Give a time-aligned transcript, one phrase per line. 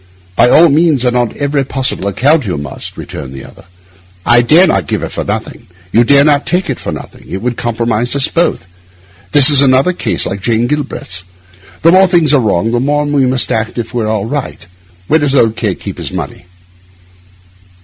[0.35, 3.65] By all means and on every possible account, you must,' returned the other.
[4.25, 7.39] 'I dare not give it for nothing, you dare not take it for nothing; it
[7.43, 8.65] would compromise us both.
[9.31, 11.23] This is another case like Jane Galbraith's.
[11.83, 14.65] The more things are wrong the more we must act as if all were right.
[15.07, 16.45] Where does old K— keep his money?